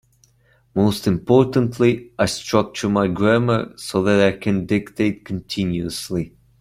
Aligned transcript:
Most 0.73 1.05
importantly, 1.05 2.11
I 2.17 2.25
structure 2.25 2.89
my 2.89 3.07
grammar 3.07 3.71
so 3.77 4.01
that 4.01 4.19
I 4.19 4.35
can 4.35 4.65
dictate 4.65 5.25
continuously. 5.25 6.33